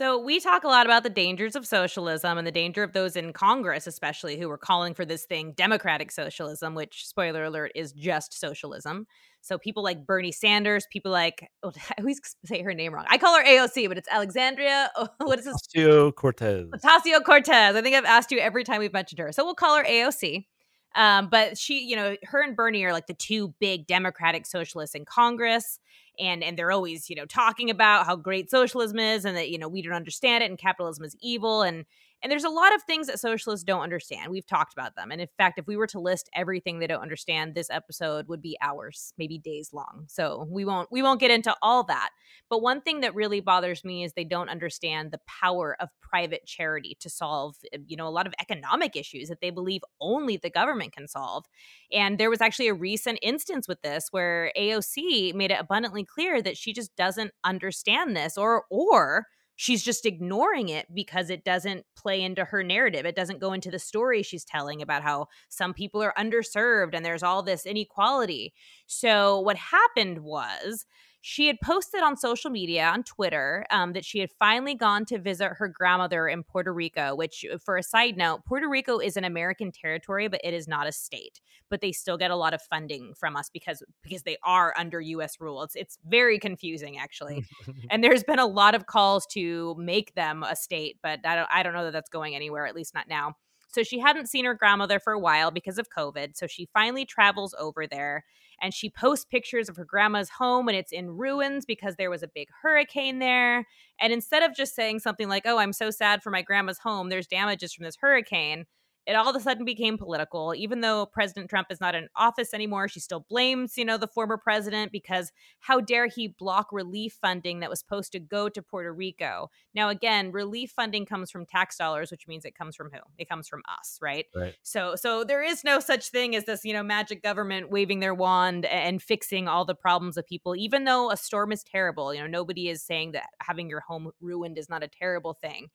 So, 0.00 0.18
we 0.18 0.40
talk 0.40 0.64
a 0.64 0.68
lot 0.68 0.86
about 0.86 1.02
the 1.02 1.10
dangers 1.10 1.54
of 1.54 1.66
socialism 1.66 2.38
and 2.38 2.46
the 2.46 2.50
danger 2.50 2.82
of 2.82 2.94
those 2.94 3.16
in 3.16 3.34
Congress, 3.34 3.86
especially 3.86 4.38
who 4.38 4.50
are 4.50 4.56
calling 4.56 4.94
for 4.94 5.04
this 5.04 5.26
thing 5.26 5.52
democratic 5.52 6.10
socialism, 6.10 6.74
which, 6.74 7.06
spoiler 7.06 7.44
alert, 7.44 7.72
is 7.74 7.92
just 7.92 8.32
socialism. 8.32 9.06
So, 9.42 9.58
people 9.58 9.82
like 9.82 10.06
Bernie 10.06 10.32
Sanders, 10.32 10.86
people 10.90 11.12
like, 11.12 11.50
oh, 11.62 11.72
I 11.90 12.00
always 12.00 12.18
say 12.46 12.62
her 12.62 12.72
name 12.72 12.94
wrong. 12.94 13.04
I 13.10 13.18
call 13.18 13.36
her 13.36 13.44
AOC, 13.44 13.88
but 13.88 13.98
it's 13.98 14.08
Alexandria. 14.10 14.90
Oh, 14.96 15.08
what 15.18 15.38
is 15.38 15.44
this? 15.44 15.56
Ocasio 15.76 16.14
Cortez. 16.14 16.70
Ocasio 16.70 17.22
Cortez. 17.22 17.76
I 17.76 17.82
think 17.82 17.94
I've 17.94 18.06
asked 18.06 18.32
you 18.32 18.38
every 18.38 18.64
time 18.64 18.78
we've 18.78 18.94
mentioned 18.94 19.18
her. 19.18 19.32
So, 19.32 19.44
we'll 19.44 19.54
call 19.54 19.76
her 19.76 19.84
AOC. 19.84 20.46
Um, 20.94 21.28
but 21.30 21.58
she, 21.58 21.84
you 21.84 21.94
know, 21.94 22.16
her 22.24 22.42
and 22.42 22.56
Bernie 22.56 22.84
are 22.84 22.92
like 22.94 23.06
the 23.06 23.12
two 23.12 23.54
big 23.60 23.86
democratic 23.86 24.46
socialists 24.46 24.94
in 24.94 25.04
Congress 25.04 25.78
and 26.20 26.44
and 26.44 26.58
they're 26.58 26.72
always 26.72 27.08
you 27.08 27.16
know 27.16 27.26
talking 27.26 27.70
about 27.70 28.06
how 28.06 28.16
great 28.16 28.50
socialism 28.50 28.98
is 28.98 29.24
and 29.24 29.36
that 29.36 29.50
you 29.50 29.58
know 29.58 29.68
we 29.68 29.82
don't 29.82 29.92
understand 29.92 30.42
it 30.44 30.50
and 30.50 30.58
capitalism 30.58 31.04
is 31.04 31.16
evil 31.20 31.62
and 31.62 31.84
and 32.22 32.30
there's 32.30 32.44
a 32.44 32.50
lot 32.50 32.74
of 32.74 32.82
things 32.82 33.06
that 33.06 33.18
socialists 33.18 33.64
don't 33.64 33.80
understand. 33.80 34.30
We've 34.30 34.46
talked 34.46 34.72
about 34.72 34.94
them. 34.94 35.10
And 35.10 35.20
in 35.20 35.28
fact, 35.38 35.58
if 35.58 35.66
we 35.66 35.76
were 35.76 35.86
to 35.88 36.00
list 36.00 36.28
everything 36.34 36.78
they 36.78 36.86
don't 36.86 37.00
understand, 37.00 37.54
this 37.54 37.70
episode 37.70 38.28
would 38.28 38.42
be 38.42 38.58
hours, 38.60 39.14
maybe 39.16 39.38
days 39.38 39.72
long. 39.72 40.04
So 40.08 40.46
we 40.50 40.64
won't 40.64 40.90
we 40.92 41.02
won't 41.02 41.20
get 41.20 41.30
into 41.30 41.54
all 41.62 41.84
that. 41.84 42.10
But 42.48 42.62
one 42.62 42.82
thing 42.82 43.00
that 43.00 43.14
really 43.14 43.40
bothers 43.40 43.84
me 43.84 44.04
is 44.04 44.12
they 44.12 44.24
don't 44.24 44.50
understand 44.50 45.10
the 45.10 45.20
power 45.26 45.76
of 45.80 45.88
private 46.00 46.44
charity 46.44 46.96
to 47.00 47.08
solve, 47.08 47.56
eh, 47.72 47.78
you 47.86 47.96
know, 47.96 48.06
a 48.06 48.10
lot 48.10 48.26
of 48.26 48.34
economic 48.40 48.96
issues 48.96 49.28
that 49.28 49.40
they 49.40 49.50
believe 49.50 49.82
only 50.00 50.36
the 50.36 50.50
government 50.50 50.92
can 50.92 51.08
solve. 51.08 51.46
And 51.92 52.18
there 52.18 52.30
was 52.30 52.40
actually 52.40 52.68
a 52.68 52.74
recent 52.74 53.18
instance 53.22 53.66
with 53.66 53.80
this 53.82 54.08
where 54.10 54.52
AOC 54.56 55.34
made 55.34 55.50
it 55.50 55.60
abundantly 55.60 56.04
clear 56.04 56.42
that 56.42 56.56
she 56.56 56.72
just 56.72 56.94
doesn't 56.96 57.32
understand 57.44 58.16
this 58.16 58.36
or 58.36 58.64
or 58.70 59.26
she's 59.60 59.82
just 59.82 60.06
ignoring 60.06 60.70
it 60.70 60.86
because 60.94 61.28
it 61.28 61.44
doesn't 61.44 61.84
play 61.94 62.22
into 62.22 62.46
her 62.46 62.62
narrative. 62.62 63.04
It 63.04 63.14
doesn't 63.14 63.40
go 63.40 63.52
into 63.52 63.70
the 63.70 63.78
story 63.78 64.22
she's 64.22 64.42
telling 64.42 64.80
about 64.80 65.02
how 65.02 65.26
some 65.50 65.74
people 65.74 66.02
are 66.02 66.14
underserved 66.16 66.94
and 66.94 67.04
there's 67.04 67.22
all 67.22 67.42
this 67.42 67.66
inequality. 67.66 68.54
So, 68.86 69.38
what 69.40 69.58
happened 69.58 70.20
was 70.20 70.86
she 71.22 71.46
had 71.46 71.60
posted 71.60 72.02
on 72.02 72.16
social 72.16 72.50
media 72.50 72.86
on 72.86 73.02
Twitter 73.02 73.66
um, 73.70 73.92
that 73.92 74.04
she 74.04 74.20
had 74.20 74.30
finally 74.38 74.74
gone 74.74 75.04
to 75.06 75.18
visit 75.18 75.52
her 75.58 75.68
grandmother 75.68 76.26
in 76.28 76.42
Puerto 76.42 76.72
Rico, 76.72 77.14
which, 77.14 77.44
uh, 77.52 77.58
for 77.58 77.76
a 77.76 77.82
side 77.82 78.16
note, 78.16 78.44
Puerto 78.46 78.68
Rico 78.68 78.98
is 78.98 79.16
an 79.16 79.24
American 79.24 79.70
territory, 79.70 80.28
but 80.28 80.40
it 80.42 80.54
is 80.54 80.66
not 80.66 80.86
a 80.86 80.92
state. 80.92 81.40
But 81.68 81.82
they 81.82 81.92
still 81.92 82.16
get 82.16 82.30
a 82.30 82.36
lot 82.36 82.54
of 82.54 82.62
funding 82.62 83.12
from 83.14 83.36
us 83.36 83.50
because 83.52 83.82
because 84.02 84.22
they 84.22 84.38
are 84.42 84.74
under 84.78 85.00
U.S. 85.00 85.40
rule. 85.40 85.62
It's 85.62 85.76
it's 85.76 85.98
very 86.06 86.38
confusing 86.38 86.98
actually, 86.98 87.44
and 87.90 88.02
there's 88.02 88.24
been 88.24 88.38
a 88.38 88.46
lot 88.46 88.74
of 88.74 88.86
calls 88.86 89.26
to 89.32 89.74
make 89.78 90.14
them 90.14 90.42
a 90.42 90.56
state, 90.56 90.96
but 91.02 91.20
I 91.24 91.36
don't 91.36 91.48
I 91.52 91.62
don't 91.62 91.74
know 91.74 91.84
that 91.84 91.92
that's 91.92 92.10
going 92.10 92.34
anywhere, 92.34 92.66
at 92.66 92.74
least 92.74 92.94
not 92.94 93.08
now. 93.08 93.36
So 93.72 93.82
she 93.82 94.00
hadn't 94.00 94.28
seen 94.28 94.46
her 94.46 94.54
grandmother 94.54 94.98
for 94.98 95.12
a 95.12 95.18
while 95.18 95.50
because 95.50 95.78
of 95.78 95.88
COVID. 95.96 96.36
So 96.36 96.46
she 96.48 96.68
finally 96.72 97.04
travels 97.04 97.54
over 97.58 97.86
there 97.86 98.24
and 98.60 98.74
she 98.74 98.90
posts 98.90 99.24
pictures 99.24 99.68
of 99.68 99.76
her 99.76 99.84
grandma's 99.84 100.30
home 100.30 100.68
and 100.68 100.76
it's 100.76 100.92
in 100.92 101.10
ruins 101.10 101.64
because 101.64 101.96
there 101.96 102.10
was 102.10 102.22
a 102.22 102.28
big 102.28 102.48
hurricane 102.62 103.18
there. 103.18 103.66
And 104.00 104.12
instead 104.12 104.42
of 104.42 104.54
just 104.54 104.74
saying 104.74 105.00
something 105.00 105.28
like, 105.28 105.44
oh, 105.46 105.58
I'm 105.58 105.72
so 105.72 105.90
sad 105.90 106.22
for 106.22 106.30
my 106.30 106.42
grandma's 106.42 106.78
home, 106.78 107.08
there's 107.08 107.26
damages 107.26 107.72
from 107.72 107.84
this 107.84 107.96
hurricane, 108.00 108.66
it 109.06 109.14
all 109.14 109.28
of 109.28 109.36
a 109.36 109.40
sudden 109.40 109.64
became 109.64 109.98
political. 109.98 110.54
Even 110.56 110.80
though 110.80 111.06
president 111.06 111.50
trump 111.50 111.68
is 111.70 111.80
not 111.80 111.94
in 111.94 112.08
office 112.16 112.54
anymore 112.54 112.88
she 112.88 113.00
still 113.00 113.26
blames 113.28 113.76
you 113.76 113.84
know 113.84 113.96
the 113.96 114.06
former 114.06 114.36
president 114.36 114.92
because 114.92 115.32
how 115.60 115.80
dare 115.80 116.06
he 116.06 116.28
block 116.28 116.68
relief 116.72 117.18
funding 117.20 117.60
that 117.60 117.70
was 117.70 117.78
supposed 117.78 118.12
to 118.12 118.20
go 118.20 118.48
to 118.48 118.62
puerto 118.62 118.92
rico? 118.92 119.50
Now 119.74 119.88
again 119.88 120.32
relief 120.32 120.70
funding 120.70 121.06
comes 121.06 121.30
from 121.30 121.46
tax 121.46 121.76
dollars 121.76 122.10
which 122.10 122.26
means 122.28 122.44
it 122.44 122.54
comes 122.54 122.76
from 122.76 122.90
who? 122.92 123.00
It 123.18 123.28
comes 123.28 123.48
from 123.48 123.62
us 123.80 123.98
right, 124.00 124.26
right. 124.34 124.54
so 124.62 124.94
so 124.96 125.24
there 125.24 125.42
is 125.42 125.64
no 125.64 125.80
such 125.80 126.10
thing 126.10 126.36
as 126.36 126.44
this 126.44 126.64
you 126.64 126.72
know 126.72 126.82
magic 126.82 127.22
government 127.22 127.70
waving 127.70 128.00
their 128.00 128.14
wand 128.14 128.64
and 128.66 129.02
fixing 129.02 129.48
all 129.48 129.64
the 129.64 129.74
problems 129.74 130.16
of 130.16 130.26
people 130.26 130.54
even 130.56 130.84
though 130.84 131.10
a 131.10 131.16
storm 131.16 131.52
is 131.52 131.62
terrible. 131.62 132.12
You 132.14 132.20
know 132.20 132.26
nobody 132.26 132.68
is 132.68 132.82
saying 132.82 133.12
that 133.12 133.28
having 133.40 133.68
your 133.68 133.80
home 133.80 134.10
ruined 134.20 134.58
is 134.58 134.68
not 134.68 134.82
a 134.82 134.88
terrible 134.88 135.34
thing. 135.34 135.68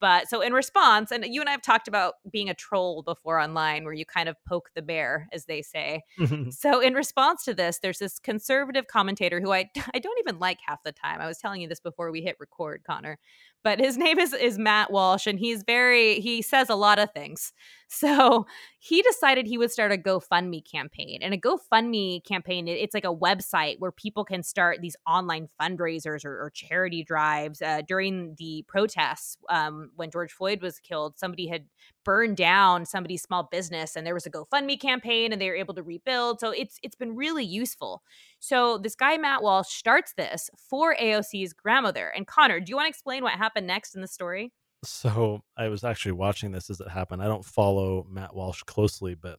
But 0.00 0.28
so 0.28 0.40
in 0.40 0.54
response, 0.54 1.10
and 1.10 1.26
you 1.26 1.40
and 1.40 1.48
I 1.48 1.52
have 1.52 1.62
talked 1.62 1.86
about 1.86 2.14
being 2.30 2.48
a 2.48 2.54
troll 2.70 3.02
before 3.02 3.38
online 3.38 3.84
where 3.84 3.92
you 3.92 4.06
kind 4.06 4.28
of 4.28 4.36
poke 4.48 4.70
the 4.74 4.82
bear, 4.82 5.28
as 5.32 5.44
they 5.46 5.62
say. 5.62 6.02
Mm-hmm. 6.18 6.50
so 6.50 6.80
in 6.80 6.94
response 6.94 7.44
to 7.44 7.54
this, 7.54 7.80
there's 7.82 7.98
this 7.98 8.18
conservative 8.18 8.86
commentator 8.86 9.40
who 9.40 9.52
I 9.52 9.70
I 9.94 9.98
don't 9.98 10.18
even 10.20 10.38
like 10.38 10.58
half 10.66 10.82
the 10.84 10.92
time. 10.92 11.20
I 11.20 11.26
was 11.26 11.38
telling 11.38 11.60
you 11.60 11.68
this 11.68 11.80
before 11.80 12.10
we 12.10 12.22
hit 12.22 12.36
record, 12.38 12.82
Connor 12.86 13.18
but 13.62 13.78
his 13.78 13.96
name 13.96 14.18
is 14.18 14.32
is 14.32 14.58
Matt 14.58 14.90
Walsh 14.90 15.26
and 15.26 15.38
he's 15.38 15.62
very 15.62 16.20
he 16.20 16.42
says 16.42 16.68
a 16.68 16.74
lot 16.74 16.98
of 16.98 17.12
things. 17.12 17.52
So 17.92 18.46
he 18.78 19.02
decided 19.02 19.46
he 19.46 19.58
would 19.58 19.72
start 19.72 19.90
a 19.90 19.96
GoFundMe 19.96 20.62
campaign. 20.64 21.18
And 21.22 21.34
a 21.34 21.36
GoFundMe 21.36 22.24
campaign, 22.24 22.68
it's 22.68 22.94
like 22.94 23.04
a 23.04 23.12
website 23.12 23.80
where 23.80 23.90
people 23.90 24.24
can 24.24 24.44
start 24.44 24.78
these 24.80 24.94
online 25.08 25.48
fundraisers 25.60 26.24
or, 26.24 26.40
or 26.40 26.50
charity 26.50 27.02
drives. 27.02 27.60
Uh, 27.60 27.82
during 27.86 28.36
the 28.38 28.64
protests 28.68 29.36
um, 29.48 29.90
when 29.96 30.08
George 30.08 30.30
Floyd 30.30 30.62
was 30.62 30.78
killed, 30.78 31.18
somebody 31.18 31.48
had 31.48 31.64
burned 32.04 32.36
down 32.36 32.86
somebody's 32.86 33.22
small 33.22 33.48
business 33.50 33.96
and 33.96 34.06
there 34.06 34.14
was 34.14 34.24
a 34.24 34.30
GoFundMe 34.30 34.80
campaign 34.80 35.32
and 35.32 35.42
they 35.42 35.48
were 35.48 35.56
able 35.56 35.74
to 35.74 35.82
rebuild. 35.82 36.38
So 36.38 36.52
it's 36.52 36.78
it's 36.84 36.96
been 36.96 37.16
really 37.16 37.44
useful. 37.44 38.02
So 38.38 38.78
this 38.78 38.94
guy 38.94 39.16
Matt 39.16 39.42
Walsh 39.42 39.68
starts 39.68 40.14
this 40.16 40.48
for 40.56 40.94
AOC's 40.94 41.52
grandmother. 41.52 42.06
And 42.14 42.24
Connor, 42.24 42.60
do 42.60 42.70
you 42.70 42.76
want 42.76 42.86
to 42.86 42.90
explain 42.90 43.24
what 43.24 43.32
happened 43.32 43.66
next 43.66 43.96
in 43.96 44.00
the 44.00 44.08
story? 44.08 44.52
So 44.84 45.42
I 45.56 45.68
was 45.68 45.84
actually 45.84 46.12
watching 46.12 46.52
this 46.52 46.70
as 46.70 46.80
it 46.80 46.88
happened. 46.88 47.22
I 47.22 47.26
don't 47.26 47.44
follow 47.44 48.06
Matt 48.08 48.34
Walsh 48.34 48.62
closely, 48.62 49.14
but 49.14 49.38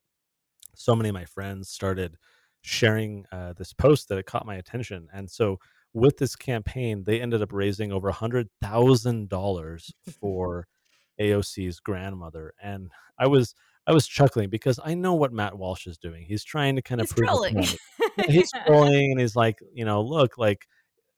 so 0.76 0.96
many 0.96 1.10
of 1.10 1.16
my 1.16 1.26
friends 1.26 1.70
started 1.70 2.18
sharing 2.62 3.26
uh, 3.32 3.54
this 3.54 3.74
post 3.74 4.10
that 4.10 4.18
it 4.18 4.26
caught 4.26 4.46
my 4.46 4.56
attention. 4.56 5.08
And 5.14 5.30
so 5.30 5.58
with 5.94 6.18
this 6.18 6.36
campaign, 6.36 7.04
they 7.04 7.20
ended 7.20 7.42
up 7.42 7.52
raising 7.52 7.92
over 7.92 8.10
a 8.10 8.14
hundred 8.14 8.50
thousand 8.62 9.30
dollars 9.30 9.92
for 10.20 10.68
AOC's 11.20 11.80
grandmother. 11.80 12.54
And 12.62 12.92
I 13.18 13.28
was 13.28 13.56
I 13.88 13.94
was 13.94 14.08
chuckling 14.08 14.50
because 14.50 14.80
I 14.84 14.94
know 14.94 15.16
what 15.16 15.34
Matt 15.34 15.58
Walsh 15.58 15.88
is 15.88 15.98
doing. 15.98 16.24
He's 16.24 16.44
trying 16.44 16.76
to 16.76 16.82
kind 16.82 17.02
of 17.02 17.10
he's 17.10 17.16
trolling. 17.16 17.66
he's 18.28 18.52
trolling 18.66 19.12
and 19.12 19.20
he's 19.20 19.36
like, 19.36 19.60
you 19.74 19.86
know, 19.86 20.02
look, 20.02 20.38
like 20.38 20.68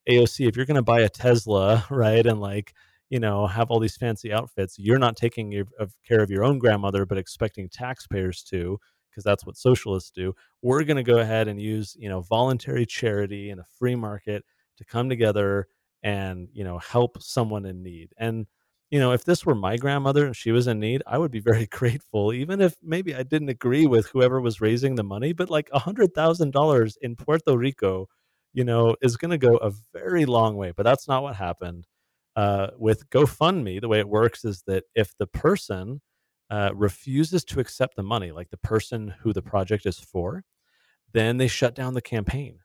AOC, 0.10 0.48
if 0.48 0.56
you're 0.56 0.66
going 0.66 0.76
to 0.76 0.82
buy 0.82 1.02
a 1.02 1.10
Tesla, 1.10 1.86
right, 1.92 2.26
and 2.26 2.40
like, 2.40 2.74
you 3.14 3.20
know, 3.20 3.46
have 3.46 3.70
all 3.70 3.80
these 3.80 3.96
fancy 3.96 4.34
outfits, 4.34 4.80
you're 4.80 4.98
not 4.98 5.16
taking 5.16 5.52
your, 5.52 5.66
of 5.80 5.94
care 6.04 6.24
of 6.24 6.32
your 6.32 6.44
own 6.44 6.58
grandmother, 6.58 7.06
but 7.06 7.20
expecting 7.20 7.70
taxpayers 7.70 8.42
to, 8.42 8.80
because 9.08 9.24
that's 9.24 9.46
what 9.46 9.56
socialists 9.56 10.10
do. 10.10 10.34
We're 10.64 10.84
going 10.84 10.98
to 10.98 11.04
go 11.04 11.20
ahead 11.20 11.48
and 11.48 11.62
use, 11.62 11.96
you 12.00 12.10
know, 12.10 12.22
voluntary 12.22 12.88
charity 12.88 13.52
and 13.52 13.62
a 13.62 13.66
free 13.78 13.94
market 13.94 14.44
to 14.78 14.86
come 14.86 15.10
together 15.10 15.68
and, 16.02 16.48
you 16.54 16.64
know, 16.64 16.80
help 16.80 17.22
someone 17.22 17.68
in 17.68 17.84
need. 17.84 18.14
And 18.18 18.48
you 18.90 19.00
know, 19.00 19.12
if 19.12 19.26
this 19.26 19.46
were 19.46 19.56
my 19.56 19.78
grandmother 19.78 20.26
and 20.26 20.36
she 20.36 20.52
was 20.52 20.68
in 20.68 20.80
need, 20.80 21.04
I 21.08 21.20
would 21.20 21.32
be 21.32 21.40
very 21.40 21.66
grateful, 21.72 22.34
even 22.34 22.62
if 22.62 22.76
maybe 22.82 23.14
I 23.14 23.22
didn't 23.22 23.50
agree 23.50 23.86
with 23.86 24.08
whoever 24.08 24.42
was 24.42 24.62
raising 24.62 24.96
the 24.96 25.04
money. 25.04 25.34
But 25.34 25.52
like 25.52 25.70
a 25.72 25.80
hundred 25.80 26.14
thousand 26.16 26.52
dollars 26.52 26.98
in 27.02 27.16
Puerto 27.16 27.56
Rico, 27.58 28.08
you 28.54 28.64
know, 28.64 28.96
is 29.04 29.18
going 29.18 29.32
to 29.32 29.38
go 29.38 29.58
a 29.58 29.72
very 29.94 30.26
long 30.26 30.58
way. 30.58 30.74
But 30.76 30.84
that's 30.84 31.08
not 31.08 31.24
what 31.24 31.36
happened. 31.36 31.88
Uh, 32.36 32.68
with 32.78 33.10
GoFundMe, 33.10 33.80
the 33.80 33.88
way 33.88 34.00
it 34.00 34.10
works 34.10 34.44
is 34.44 34.64
that 34.66 34.86
if 34.96 35.16
the 35.18 35.28
person 35.28 36.02
uh, 36.50 36.72
refuses 36.74 37.44
to 37.46 37.60
accept 37.60 37.96
the 37.96 38.04
money, 38.04 38.32
like 38.32 38.50
the 38.50 38.58
person 38.58 39.14
who 39.22 39.34
the 39.34 39.42
project 39.42 39.86
is 39.86 40.00
for, 40.00 40.44
then 41.12 41.38
they 41.38 41.48
shut 41.48 41.76
down 41.76 41.94
the 41.94 42.02
campaign. 42.02 42.60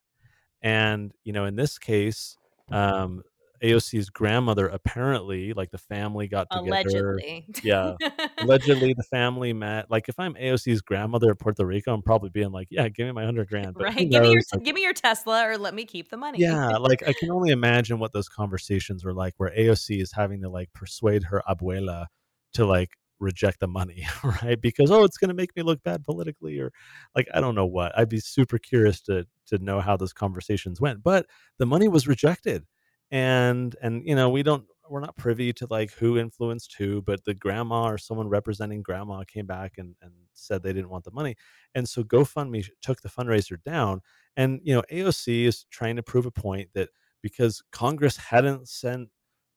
And 0.63 1.13
you 1.25 1.33
know, 1.33 1.45
in 1.45 1.57
this 1.57 1.79
case, 1.79 2.37
um, 2.71 3.23
AOC's 3.63 4.11
grandmother 4.11 4.69
apparently, 4.69 5.53
like 5.53 5.71
the 5.71 5.79
family 5.79 6.29
got 6.29 6.49
together. 6.51 6.69
Allegedly. 6.69 7.47
Yeah. 7.63 7.95
Allegedly 8.39 8.95
the 8.95 9.03
family 9.05 9.53
met. 9.53 9.91
Like 9.91 10.09
if 10.09 10.19
I'm 10.19 10.35
AOC's 10.35 10.81
grandmother 10.81 11.31
in 11.31 11.37
Puerto 11.37 11.65
Rico, 11.65 11.93
I'm 11.93 12.03
probably 12.03 12.31
being 12.31 12.51
like, 12.51 12.69
Yeah, 12.71 12.89
give 12.89 13.07
me 13.07 13.13
my 13.13 13.25
hundred 13.25 13.49
grand. 13.49 13.75
But 13.75 13.85
right. 13.85 14.11
Give 14.11 14.23
me 14.23 14.33
your 14.33 14.43
like, 14.53 14.65
give 14.65 14.75
me 14.75 14.83
your 14.83 14.93
Tesla 14.93 15.47
or 15.49 15.59
let 15.59 15.75
me 15.75 15.85
keep 15.85 16.11
the 16.11 16.17
money. 16.17 16.39
Yeah. 16.41 16.69
like 16.81 17.07
I 17.07 17.13
can 17.13 17.31
only 17.31 17.51
imagine 17.51 17.99
what 17.99 18.13
those 18.13 18.29
conversations 18.29 19.05
were 19.05 19.15
like 19.15 19.35
where 19.37 19.53
AOC 19.57 20.01
is 20.01 20.13
having 20.13 20.43
to 20.43 20.49
like 20.49 20.73
persuade 20.73 21.25
her 21.25 21.43
abuela 21.49 22.07
to 22.55 22.67
like 22.67 22.91
reject 23.21 23.61
the 23.61 23.69
money, 23.69 24.07
right? 24.43 24.61
Because 24.61 24.91
oh, 24.91 25.05
it's 25.05 25.19
going 25.19 25.29
to 25.29 25.35
make 25.35 25.55
me 25.57 25.63
look 25.63 25.83
bad 25.83 26.05
politically, 26.05 26.59
or 26.59 26.73
like 27.15 27.29
I 27.35 27.41
don't 27.41 27.55
know 27.55 27.67
what. 27.67 27.97
I'd 27.97 28.09
be 28.09 28.21
super 28.21 28.59
curious 28.59 29.01
to 29.03 29.27
to 29.47 29.59
know 29.59 29.81
how 29.81 29.97
those 29.97 30.13
conversations 30.13 30.81
went. 30.81 31.03
But 31.03 31.27
the 31.59 31.67
money 31.67 31.89
was 31.89 32.07
rejected, 32.07 32.65
and 33.11 33.75
and 33.83 34.07
you 34.07 34.15
know 34.15 34.29
we 34.29 34.43
don't 34.43 34.65
we're 34.91 35.01
not 35.01 35.17
privy 35.17 35.53
to 35.53 35.67
like 35.71 35.93
who 35.93 36.19
influenced 36.19 36.75
who, 36.79 37.03
but 37.03 37.25
the 37.25 37.35
grandma 37.35 37.85
or 37.89 37.99
someone 37.99 38.29
representing 38.29 38.83
grandma 38.83 39.23
came 39.25 39.47
back 39.47 39.75
and, 39.79 39.95
and 40.03 40.13
said 40.33 40.63
they 40.63 40.73
didn't 40.73 40.91
want 40.91 41.05
the 41.05 41.11
money. 41.11 41.37
And 41.75 41.89
so 41.89 42.03
GoFundMe 42.03 42.67
took 42.83 43.03
the 43.03 43.09
fundraiser 43.09 43.63
down. 43.65 44.01
And, 44.37 44.61
you 44.63 44.75
know, 44.75 44.83
AOC 44.93 45.45
is 45.45 45.65
trying 45.71 45.97
to 45.97 46.03
prove 46.03 46.27
a 46.27 46.31
point 46.31 46.71
that 46.75 46.89
because 47.23 47.63
Congress 47.73 48.17
hadn't 48.17 48.69
sent 48.69 49.09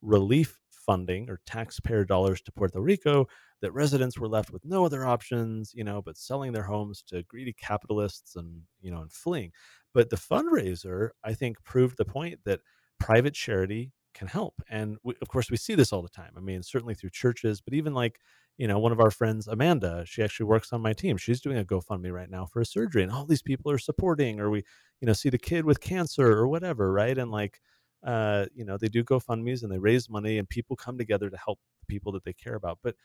relief 0.01 0.59
funding 0.69 1.30
or 1.30 1.39
taxpayer 1.45 2.03
dollars 2.03 2.42
to 2.42 2.51
Puerto 2.51 2.81
Rico, 2.81 3.27
that 3.62 3.71
residents 3.74 4.18
were 4.18 4.27
left 4.27 4.51
with 4.51 4.65
no 4.65 4.83
other 4.83 5.06
options, 5.06 5.71
you 5.75 5.83
know, 5.83 6.01
but 6.01 6.18
selling 6.18 6.51
their 6.51 6.63
homes 6.63 7.03
to 7.07 7.21
greedy 7.24 7.53
capitalists 7.53 8.36
and, 8.36 8.62
you 8.81 8.89
know, 8.89 9.01
and 9.01 9.12
fleeing. 9.12 9.51
But 9.94 10.09
the 10.09 10.15
fundraiser, 10.15 11.09
I 11.24 11.33
think, 11.33 11.63
proved 11.63 11.98
the 11.98 12.06
point 12.06 12.39
that 12.45 12.62
private 13.01 13.33
charity 13.33 13.92
can 14.13 14.27
help. 14.27 14.62
And 14.69 14.98
we, 15.03 15.15
of 15.21 15.27
course, 15.27 15.50
we 15.50 15.57
see 15.57 15.75
this 15.75 15.92
all 15.92 16.01
the 16.01 16.09
time. 16.09 16.33
I 16.38 16.39
mean, 16.39 16.62
certainly 16.63 16.94
through 16.94 17.09
churches, 17.12 17.62
but 17.62 17.74
even 17.74 17.94
like, 17.94 18.19
you 18.57 18.68
know, 18.68 18.77
one 18.77 18.92
of 18.92 19.00
our 19.00 19.09
friends, 19.09 19.48
Amanda, 19.48 20.03
she 20.06 20.21
actually 20.21 20.45
works 20.45 20.71
on 20.71 20.81
my 20.81 20.94
team. 20.94 21.18
She's 21.18 21.42
doing 21.42 21.57
a 21.57 21.63
GoFundMe 21.63 22.12
right 22.13 22.30
now 22.30 22.45
for 22.45 22.62
a 22.62 22.65
surgery, 22.65 23.01
and 23.01 23.12
all 23.12 23.25
these 23.25 23.42
people 23.42 23.71
are 23.71 23.80
supporting, 23.80 24.39
or 24.39 24.50
we, 24.50 24.63
you 25.00 25.07
know, 25.07 25.13
see 25.13 25.30
the 25.30 25.38
kid 25.38 25.65
with 25.65 25.80
cancer 25.80 26.31
or 26.31 26.48
whatever, 26.48 26.92
right? 26.92 27.18
And 27.18 27.31
like, 27.31 27.59
uh, 28.06 28.45
you 28.53 28.65
know, 28.65 28.77
they 28.77 28.89
do 28.89 29.03
GoFundMe's 29.03 29.63
and 29.63 29.71
they 29.71 29.80
raise 29.80 30.09
money, 30.09 30.38
and 30.38 30.48
people 30.48 30.75
come 30.75 30.98
together 30.98 31.30
to 31.30 31.38
help 31.38 31.59
the 31.80 31.88
people 31.88 32.12
that 32.12 32.24
they 32.24 32.33
care 32.33 32.56
about. 32.56 32.80
But 32.83 32.95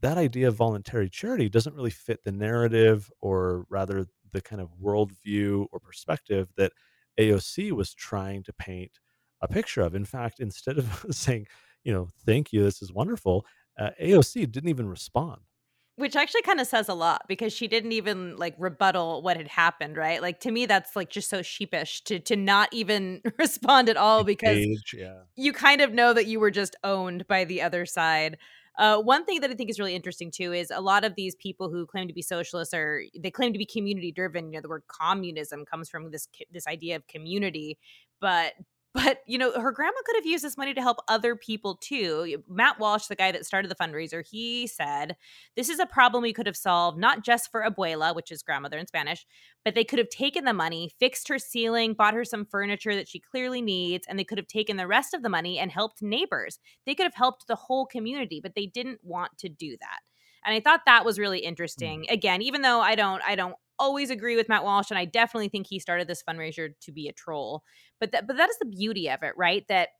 that 0.00 0.18
idea 0.18 0.48
of 0.48 0.56
voluntary 0.56 1.08
charity 1.08 1.48
doesn't 1.48 1.74
really 1.74 1.90
fit 1.90 2.24
the 2.24 2.32
narrative, 2.32 3.10
or 3.20 3.64
rather, 3.70 4.06
the 4.32 4.42
kind 4.42 4.60
of 4.60 4.70
worldview 4.82 5.66
or 5.72 5.78
perspective 5.78 6.48
that 6.56 6.72
AOC 7.18 7.70
was 7.72 7.94
trying 7.94 8.42
to 8.42 8.52
paint 8.52 8.98
a 9.44 9.48
picture 9.48 9.82
of. 9.82 9.94
In 9.94 10.04
fact, 10.04 10.40
instead 10.40 10.78
of 10.78 11.06
saying, 11.10 11.46
you 11.84 11.92
know, 11.92 12.08
thank 12.24 12.52
you, 12.52 12.62
this 12.62 12.82
is 12.82 12.92
wonderful, 12.92 13.46
uh, 13.78 13.90
AOC 14.00 14.50
didn't 14.50 14.70
even 14.70 14.88
respond. 14.88 15.40
Which 15.96 16.16
actually 16.16 16.42
kind 16.42 16.60
of 16.60 16.66
says 16.66 16.88
a 16.88 16.94
lot 16.94 17.22
because 17.28 17.52
she 17.52 17.68
didn't 17.68 17.92
even 17.92 18.36
like 18.36 18.56
rebuttal 18.58 19.22
what 19.22 19.36
had 19.36 19.46
happened, 19.46 19.96
right? 19.96 20.20
Like 20.20 20.40
to 20.40 20.50
me, 20.50 20.66
that's 20.66 20.96
like 20.96 21.08
just 21.08 21.30
so 21.30 21.40
sheepish 21.40 22.02
to 22.04 22.18
to 22.18 22.34
not 22.34 22.68
even 22.72 23.20
respond 23.38 23.88
at 23.88 23.96
all 23.96 24.24
because 24.24 24.56
Engage, 24.56 24.96
yeah. 24.98 25.20
you 25.36 25.52
kind 25.52 25.80
of 25.80 25.92
know 25.92 26.12
that 26.12 26.26
you 26.26 26.40
were 26.40 26.50
just 26.50 26.74
owned 26.82 27.28
by 27.28 27.44
the 27.44 27.62
other 27.62 27.86
side. 27.86 28.38
Uh, 28.76 28.98
one 28.98 29.24
thing 29.24 29.40
that 29.40 29.50
I 29.50 29.54
think 29.54 29.70
is 29.70 29.78
really 29.78 29.94
interesting 29.94 30.32
too 30.32 30.52
is 30.52 30.72
a 30.72 30.80
lot 30.80 31.04
of 31.04 31.14
these 31.14 31.36
people 31.36 31.70
who 31.70 31.86
claim 31.86 32.08
to 32.08 32.14
be 32.14 32.22
socialists 32.22 32.74
are 32.74 33.02
they 33.16 33.30
claim 33.30 33.52
to 33.52 33.58
be 33.58 33.66
community 33.66 34.10
driven. 34.10 34.52
You 34.52 34.58
know, 34.58 34.62
the 34.62 34.68
word 34.68 34.82
communism 34.88 35.64
comes 35.64 35.88
from 35.88 36.10
this 36.10 36.26
this 36.50 36.66
idea 36.66 36.96
of 36.96 37.06
community, 37.06 37.78
but 38.20 38.54
but 38.94 39.18
you 39.26 39.36
know 39.36 39.52
her 39.60 39.72
grandma 39.72 39.96
could 40.06 40.16
have 40.16 40.26
used 40.26 40.44
this 40.44 40.56
money 40.56 40.72
to 40.72 40.80
help 40.80 40.98
other 41.08 41.36
people 41.36 41.76
too 41.76 42.42
matt 42.48 42.78
walsh 42.78 43.06
the 43.06 43.16
guy 43.16 43.32
that 43.32 43.44
started 43.44 43.70
the 43.70 43.74
fundraiser 43.74 44.24
he 44.26 44.66
said 44.66 45.16
this 45.56 45.68
is 45.68 45.78
a 45.78 45.86
problem 45.86 46.22
we 46.22 46.32
could 46.32 46.46
have 46.46 46.56
solved 46.56 46.98
not 46.98 47.24
just 47.24 47.50
for 47.50 47.62
abuela 47.62 48.14
which 48.14 48.30
is 48.30 48.42
grandmother 48.42 48.78
in 48.78 48.86
spanish 48.86 49.26
but 49.64 49.74
they 49.74 49.84
could 49.84 49.98
have 49.98 50.08
taken 50.08 50.44
the 50.44 50.52
money 50.52 50.90
fixed 50.98 51.28
her 51.28 51.38
ceiling 51.38 51.94
bought 51.94 52.14
her 52.14 52.24
some 52.24 52.44
furniture 52.44 52.94
that 52.94 53.08
she 53.08 53.18
clearly 53.18 53.60
needs 53.60 54.06
and 54.08 54.18
they 54.18 54.24
could 54.24 54.38
have 54.38 54.46
taken 54.46 54.76
the 54.76 54.86
rest 54.86 55.14
of 55.14 55.22
the 55.22 55.28
money 55.28 55.58
and 55.58 55.70
helped 55.70 56.02
neighbors. 56.02 56.58
They 56.86 56.94
could 56.94 57.04
have 57.04 57.14
helped 57.14 57.46
the 57.46 57.56
whole 57.56 57.86
community 57.86 58.40
but 58.42 58.54
they 58.54 58.66
didn't 58.66 59.00
want 59.02 59.36
to 59.38 59.48
do 59.48 59.76
that. 59.80 60.00
And 60.44 60.54
i 60.54 60.60
thought 60.60 60.82
that 60.86 61.04
was 61.04 61.18
really 61.18 61.40
mm. 61.40 61.46
interesting. 61.46 62.06
Again 62.08 62.42
even 62.42 62.62
though 62.62 62.80
i 62.80 62.94
don't 62.94 63.22
i 63.26 63.34
don't 63.34 63.56
always 63.78 64.10
agree 64.10 64.36
with 64.36 64.48
Matt 64.48 64.64
Walsh, 64.64 64.90
and 64.90 64.98
I 64.98 65.04
definitely 65.04 65.48
think 65.48 65.66
he 65.66 65.78
started 65.78 66.08
this 66.08 66.22
fundraiser 66.22 66.70
to 66.80 66.92
be 66.92 67.08
a 67.08 67.12
troll. 67.12 67.62
But 68.00 68.12
that, 68.12 68.26
but 68.26 68.36
that 68.36 68.50
is 68.50 68.58
the 68.58 68.66
beauty 68.66 69.08
of 69.10 69.22
it, 69.22 69.34
right? 69.36 69.64
That 69.68 69.90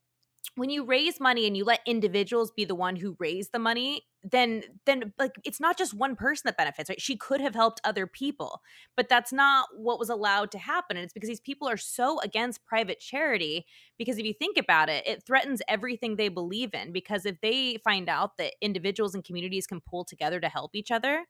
when 0.57 0.71
you 0.71 0.85
raise 0.85 1.21
money 1.21 1.47
and 1.47 1.57
you 1.57 1.65
let 1.65 1.81
individuals 1.87 2.53
be 2.53 2.65
the 2.65 2.75
one 2.75 2.97
who 2.97 3.17
raise 3.19 3.51
the 3.51 3.59
money 3.59 4.03
then 4.23 4.63
then 4.87 5.13
like 5.19 5.33
it's 5.45 5.61
not 5.61 5.77
just 5.77 5.93
one 5.93 6.17
person 6.17 6.43
that 6.47 6.57
benefits 6.57 6.89
right 6.89 7.01
she 7.01 7.17
could 7.17 7.41
have 7.41 7.55
helped 7.55 7.81
other 7.85 8.07
people 8.07 8.61
but 8.97 9.09
that's 9.09 9.33
not 9.33 9.69
what 9.77 9.99
was 9.99 10.09
allowed 10.09 10.51
to 10.51 10.59
happen 10.59 10.97
and 10.97 11.05
it's 11.05 11.13
because 11.13 11.29
these 11.29 11.41
people 11.41 11.69
are 11.69 11.77
so 11.77 12.21
against 12.21 12.65
private 12.65 13.01
charity 13.01 13.67
because 13.99 14.19
if 14.19 14.25
you 14.25 14.33
think 14.33 14.57
about 14.57 14.89
it 14.89 15.07
it 15.07 15.23
threatens 15.27 15.61
everything 15.69 16.17
they 16.17 16.29
believe 16.29 16.73
in 16.73 16.93
because 16.93 17.27
if 17.27 17.37
they 17.43 17.77
find 17.85 18.09
out 18.09 18.37
that 18.39 18.55
individuals 18.63 19.15
and 19.15 19.25
communities 19.25 19.67
can 19.67 19.81
pull 19.81 20.05
together 20.05 20.41
to 20.41 20.49
help 20.49 20.75
each 20.75 20.91
other 20.91 21.25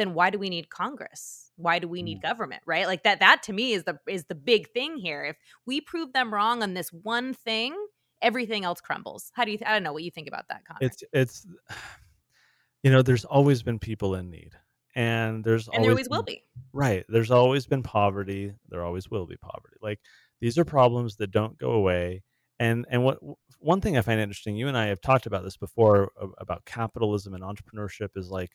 then 0.00 0.14
why 0.14 0.30
do 0.30 0.38
we 0.38 0.48
need 0.48 0.70
congress? 0.70 1.52
Why 1.56 1.78
do 1.78 1.88
we 1.88 2.02
need 2.02 2.18
mm. 2.18 2.22
government 2.22 2.62
right? 2.66 2.86
Like 2.86 3.02
that 3.04 3.20
that 3.20 3.42
to 3.44 3.52
me 3.52 3.72
is 3.72 3.84
the 3.84 3.98
is 4.08 4.24
the 4.24 4.34
big 4.34 4.70
thing 4.70 4.96
here. 4.96 5.24
If 5.24 5.36
we 5.66 5.80
prove 5.80 6.12
them 6.12 6.32
wrong 6.32 6.62
on 6.62 6.74
this 6.74 6.90
one 6.92 7.34
thing 7.34 7.74
everything 8.22 8.64
else 8.64 8.80
crumbles. 8.80 9.30
How 9.34 9.44
do 9.44 9.50
you 9.50 9.58
th- 9.58 9.68
i 9.68 9.72
don't 9.72 9.82
know 9.82 9.92
what 9.92 10.02
you 10.02 10.10
think 10.10 10.28
about 10.28 10.46
that 10.48 10.64
Connor. 10.64 10.78
it's 10.80 11.02
it's 11.12 11.46
you 12.82 12.90
know 12.90 13.02
there's 13.02 13.24
always 13.24 13.62
been 13.62 13.78
people 13.78 14.14
in 14.14 14.30
need 14.30 14.52
and 14.94 15.44
there's 15.44 15.68
and 15.68 15.76
always 15.76 15.84
there 15.84 15.90
always 15.92 16.08
been, 16.08 16.16
will 16.16 16.22
be. 16.22 16.44
Right 16.72 17.04
there's 17.08 17.30
always 17.30 17.66
been 17.66 17.82
poverty 17.82 18.52
there 18.68 18.84
always 18.84 19.10
will 19.10 19.26
be 19.26 19.36
poverty. 19.36 19.76
Like 19.82 20.00
these 20.40 20.58
are 20.58 20.64
problems 20.64 21.16
that 21.16 21.30
don't 21.30 21.58
go 21.58 21.72
away 21.72 22.22
and 22.58 22.86
and 22.90 23.04
what 23.04 23.18
one 23.58 23.80
thing 23.80 23.96
i 23.96 24.00
find 24.00 24.20
interesting 24.20 24.56
you 24.56 24.68
and 24.68 24.76
i 24.76 24.86
have 24.86 25.00
talked 25.00 25.26
about 25.26 25.44
this 25.44 25.56
before 25.56 26.12
about 26.38 26.64
capitalism 26.64 27.34
and 27.34 27.42
entrepreneurship 27.42 28.10
is 28.16 28.30
like 28.30 28.52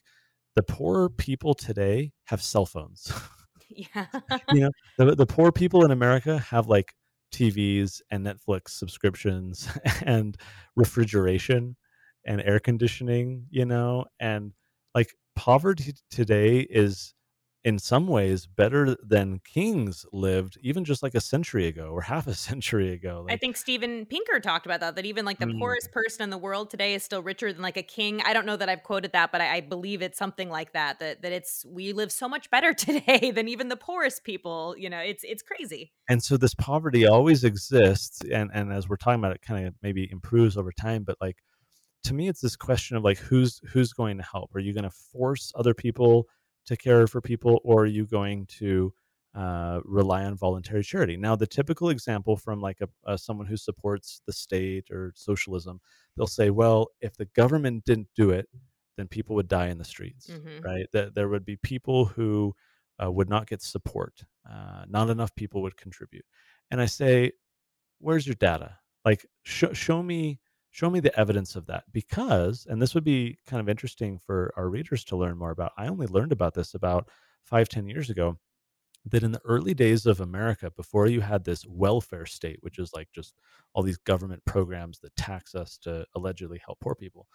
the 0.56 0.62
poor 0.62 1.10
people 1.10 1.54
today 1.54 2.12
have 2.24 2.42
cell 2.42 2.66
phones. 2.66 3.12
Yeah. 3.68 4.06
you 4.52 4.60
know, 4.60 4.70
the, 4.96 5.16
the 5.16 5.26
poor 5.26 5.50
people 5.50 5.84
in 5.84 5.90
America 5.90 6.38
have 6.38 6.68
like 6.68 6.94
TVs 7.32 8.00
and 8.10 8.24
Netflix 8.24 8.70
subscriptions 8.70 9.68
and 10.06 10.36
refrigeration 10.76 11.76
and 12.24 12.40
air 12.40 12.60
conditioning, 12.60 13.44
you 13.50 13.66
know, 13.66 14.06
and 14.20 14.52
like 14.94 15.14
poverty 15.34 15.94
today 16.10 16.60
is 16.60 17.12
in 17.66 17.80
some 17.80 18.06
ways 18.06 18.46
better 18.46 18.96
than 19.02 19.40
kings 19.40 20.06
lived 20.12 20.56
even 20.62 20.84
just 20.84 21.02
like 21.02 21.16
a 21.16 21.20
century 21.20 21.66
ago 21.66 21.88
or 21.88 22.00
half 22.12 22.28
a 22.28 22.34
century 22.34 22.92
ago 22.92 23.24
like, 23.26 23.34
i 23.34 23.36
think 23.36 23.56
steven 23.56 24.06
pinker 24.06 24.38
talked 24.38 24.64
about 24.64 24.78
that 24.80 24.94
that 24.94 25.04
even 25.04 25.24
like 25.24 25.40
the 25.40 25.46
mm. 25.46 25.58
poorest 25.58 25.90
person 25.90 26.22
in 26.22 26.30
the 26.30 26.38
world 26.38 26.70
today 26.70 26.94
is 26.94 27.02
still 27.02 27.22
richer 27.22 27.52
than 27.52 27.62
like 27.62 27.76
a 27.76 27.82
king. 27.82 28.22
I 28.24 28.32
don't 28.32 28.46
know 28.46 28.56
that 28.56 28.68
i've 28.68 28.84
quoted 28.84 29.12
that 29.12 29.32
but 29.32 29.40
I, 29.40 29.56
I, 29.56 29.60
believe 29.60 30.00
it's 30.00 30.16
something 30.16 30.48
like 30.48 30.72
that 30.74 31.00
that 31.00 31.22
that 31.22 31.32
it's 31.32 31.66
we 31.66 31.92
live 31.92 32.12
so 32.12 32.28
much 32.28 32.48
better 32.50 32.72
today 32.86 33.32
than 33.34 33.48
even 33.48 33.68
the 33.68 33.76
poorest 33.76 34.22
people 34.22 34.76
you 34.78 34.88
know 34.88 35.00
it's 35.00 35.24
it's 35.24 35.42
crazy. 35.42 35.92
And 36.08 36.22
so 36.22 36.36
this 36.36 36.54
poverty 36.54 37.04
always 37.06 37.42
exists 37.42 38.22
and 38.32 38.50
and 38.54 38.72
as 38.72 38.88
we're 38.88 38.96
talking 38.96 39.18
about 39.18 39.32
it 39.32 39.42
kind 39.42 39.66
of 39.66 39.74
maybe 39.82 40.08
improves 40.10 40.56
over 40.56 40.70
time 40.70 41.02
but 41.02 41.16
like 41.20 41.38
to 42.04 42.14
me 42.14 42.28
it's 42.28 42.40
this 42.40 42.54
question 42.54 42.96
of 42.96 43.02
like 43.02 43.18
who's 43.18 43.60
who's 43.72 43.92
going 43.92 44.18
to 44.18 44.22
help? 44.22 44.54
Are 44.54 44.60
you 44.60 44.72
going 44.72 44.84
to 44.84 44.90
force 44.90 45.52
other 45.56 45.74
people 45.74 46.28
to 46.66 46.76
care 46.76 47.06
for 47.06 47.20
people, 47.20 47.60
or 47.64 47.82
are 47.82 47.86
you 47.86 48.06
going 48.06 48.46
to 48.46 48.92
uh, 49.34 49.80
rely 49.84 50.24
on 50.24 50.36
voluntary 50.36 50.82
charity? 50.82 51.16
Now, 51.16 51.36
the 51.36 51.46
typical 51.46 51.90
example 51.90 52.36
from 52.36 52.60
like 52.60 52.78
a, 52.80 52.88
a, 53.12 53.18
someone 53.18 53.46
who 53.46 53.56
supports 53.56 54.22
the 54.26 54.32
state 54.32 54.90
or 54.90 55.12
socialism, 55.14 55.80
they'll 56.16 56.26
say, 56.26 56.50
"Well, 56.50 56.88
if 57.00 57.16
the 57.16 57.26
government 57.26 57.84
didn't 57.84 58.08
do 58.16 58.30
it, 58.30 58.48
then 58.96 59.08
people 59.08 59.36
would 59.36 59.48
die 59.48 59.68
in 59.68 59.78
the 59.78 59.84
streets, 59.84 60.28
mm-hmm. 60.28 60.64
right? 60.64 60.86
That 60.92 61.14
there 61.14 61.28
would 61.28 61.44
be 61.44 61.56
people 61.56 62.06
who 62.06 62.54
uh, 63.02 63.10
would 63.10 63.28
not 63.28 63.46
get 63.46 63.62
support. 63.62 64.24
Uh, 64.48 64.84
not 64.88 65.10
enough 65.10 65.34
people 65.34 65.62
would 65.62 65.76
contribute." 65.76 66.24
And 66.70 66.80
I 66.80 66.86
say, 66.86 67.32
"Where's 67.98 68.26
your 68.26 68.36
data? 68.36 68.78
Like, 69.04 69.26
sh- 69.44 69.64
show 69.74 70.02
me." 70.02 70.40
Show 70.76 70.90
me 70.90 71.00
the 71.00 71.18
evidence 71.18 71.56
of 71.56 71.64
that 71.64 71.84
because 71.90 72.66
and 72.68 72.82
this 72.82 72.94
would 72.94 73.02
be 73.02 73.38
kind 73.46 73.60
of 73.60 73.68
interesting 73.68 74.18
for 74.18 74.52
our 74.58 74.68
readers 74.68 75.04
to 75.04 75.16
learn 75.16 75.38
more 75.38 75.50
about 75.50 75.72
i 75.78 75.86
only 75.86 76.06
learned 76.06 76.32
about 76.32 76.52
this 76.52 76.74
about 76.74 77.08
five 77.42 77.66
ten 77.66 77.88
years 77.88 78.10
ago 78.10 78.36
that 79.06 79.22
in 79.22 79.32
the 79.32 79.40
early 79.46 79.72
days 79.72 80.04
of 80.04 80.20
america 80.20 80.70
before 80.72 81.06
you 81.06 81.22
had 81.22 81.42
this 81.44 81.64
welfare 81.66 82.26
state 82.26 82.58
which 82.60 82.78
is 82.78 82.92
like 82.92 83.08
just 83.14 83.32
all 83.72 83.82
these 83.82 83.96
government 83.96 84.44
programs 84.44 84.98
that 84.98 85.16
tax 85.16 85.54
us 85.54 85.78
to 85.78 86.04
allegedly 86.14 86.60
help 86.62 86.78
poor 86.80 86.94
people 86.94 87.26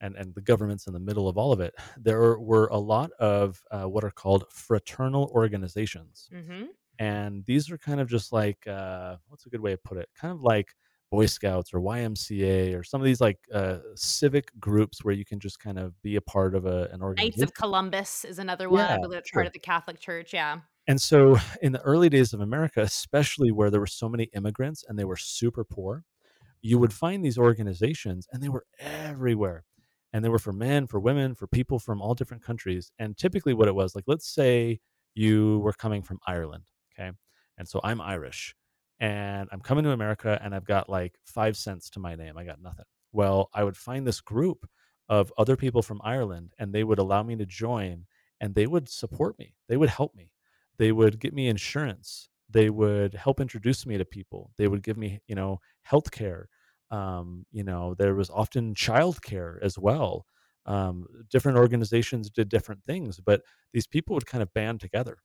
and 0.00 0.16
and 0.16 0.34
the 0.34 0.40
government's 0.40 0.86
in 0.86 0.94
the 0.94 0.98
middle 0.98 1.28
of 1.28 1.36
all 1.36 1.52
of 1.52 1.60
it 1.60 1.74
there 1.98 2.38
were 2.38 2.68
a 2.68 2.78
lot 2.78 3.10
of 3.20 3.60
uh, 3.72 3.84
what 3.84 4.04
are 4.04 4.10
called 4.10 4.44
fraternal 4.50 5.30
organizations 5.34 6.30
mm-hmm. 6.32 6.64
and 6.98 7.44
these 7.44 7.70
are 7.70 7.76
kind 7.76 8.00
of 8.00 8.08
just 8.08 8.32
like 8.32 8.66
uh, 8.66 9.16
what's 9.28 9.44
a 9.44 9.50
good 9.50 9.60
way 9.60 9.72
to 9.72 9.78
put 9.84 9.98
it 9.98 10.08
kind 10.18 10.32
of 10.32 10.40
like 10.40 10.74
Boy 11.16 11.24
Scouts 11.24 11.72
or 11.72 11.80
YMCA 11.80 12.78
or 12.78 12.84
some 12.84 13.00
of 13.00 13.06
these 13.06 13.22
like 13.22 13.38
uh, 13.50 13.78
civic 13.94 14.50
groups 14.60 15.02
where 15.02 15.14
you 15.14 15.24
can 15.24 15.40
just 15.40 15.58
kind 15.58 15.78
of 15.78 15.94
be 16.02 16.16
a 16.16 16.20
part 16.20 16.54
of 16.54 16.66
a, 16.66 16.90
an 16.92 17.00
organization. 17.00 17.40
Knights 17.40 17.50
of 17.50 17.54
Columbus 17.54 18.26
is 18.26 18.38
another 18.38 18.68
one. 18.68 18.80
Yeah, 18.80 18.96
I 18.96 18.98
believe 18.98 19.20
it's 19.20 19.30
sure. 19.30 19.38
part 19.38 19.46
of 19.46 19.54
the 19.54 19.58
Catholic 19.58 19.98
Church. 19.98 20.34
Yeah. 20.34 20.58
And 20.86 21.00
so 21.00 21.38
in 21.62 21.72
the 21.72 21.80
early 21.80 22.10
days 22.10 22.34
of 22.34 22.42
America, 22.42 22.82
especially 22.82 23.50
where 23.50 23.70
there 23.70 23.80
were 23.80 23.86
so 23.86 24.10
many 24.10 24.24
immigrants 24.34 24.84
and 24.86 24.98
they 24.98 25.06
were 25.06 25.16
super 25.16 25.64
poor, 25.64 26.04
you 26.60 26.78
would 26.78 26.92
find 26.92 27.24
these 27.24 27.38
organizations 27.38 28.28
and 28.30 28.42
they 28.42 28.50
were 28.50 28.66
everywhere. 28.78 29.64
And 30.12 30.22
they 30.22 30.28
were 30.28 30.38
for 30.38 30.52
men, 30.52 30.86
for 30.86 31.00
women, 31.00 31.34
for 31.34 31.46
people 31.46 31.78
from 31.78 32.02
all 32.02 32.12
different 32.12 32.42
countries. 32.42 32.92
And 32.98 33.16
typically 33.16 33.54
what 33.54 33.68
it 33.68 33.74
was, 33.74 33.94
like 33.94 34.04
let's 34.06 34.28
say 34.34 34.80
you 35.14 35.60
were 35.60 35.72
coming 35.72 36.02
from 36.02 36.18
Ireland, 36.26 36.64
okay? 36.92 37.10
And 37.56 37.66
so 37.66 37.80
I'm 37.82 38.02
Irish 38.02 38.54
and 39.00 39.48
I'm 39.52 39.60
coming 39.60 39.84
to 39.84 39.90
America 39.92 40.38
and 40.42 40.54
I've 40.54 40.64
got 40.64 40.88
like 40.88 41.14
five 41.24 41.56
cents 41.56 41.90
to 41.90 42.00
my 42.00 42.14
name. 42.14 42.36
I 42.38 42.44
got 42.44 42.60
nothing. 42.62 42.86
well, 43.12 43.50
I 43.54 43.64
would 43.64 43.76
find 43.76 44.06
this 44.06 44.20
group 44.20 44.68
of 45.08 45.32
other 45.38 45.56
people 45.56 45.82
from 45.82 46.00
Ireland 46.04 46.52
and 46.58 46.72
they 46.72 46.84
would 46.84 46.98
allow 46.98 47.22
me 47.22 47.36
to 47.36 47.46
join 47.46 48.06
and 48.40 48.54
they 48.54 48.66
would 48.66 48.88
support 48.88 49.38
me. 49.38 49.54
They 49.68 49.76
would 49.76 49.88
help 49.88 50.14
me. 50.14 50.30
They 50.78 50.92
would 50.92 51.18
get 51.20 51.32
me 51.32 51.48
insurance. 51.48 52.28
They 52.50 52.70
would 52.70 53.14
help 53.14 53.40
introduce 53.40 53.86
me 53.86 53.96
to 53.98 54.04
people. 54.04 54.52
They 54.58 54.68
would 54.68 54.82
give 54.82 54.96
me, 54.96 55.20
you 55.26 55.34
know, 55.34 55.60
health 55.82 56.10
care. 56.10 56.48
Um, 56.90 57.46
you 57.50 57.64
know, 57.64 57.94
there 57.94 58.14
was 58.14 58.30
often 58.30 58.74
childcare 58.74 59.58
as 59.62 59.78
well. 59.78 60.26
Um, 60.66 61.06
different 61.30 61.58
organizations 61.58 62.28
did 62.30 62.48
different 62.48 62.84
things, 62.84 63.20
but 63.20 63.42
these 63.72 63.86
people 63.86 64.14
would 64.14 64.26
kind 64.26 64.42
of 64.42 64.52
band 64.52 64.80
together. 64.80 65.18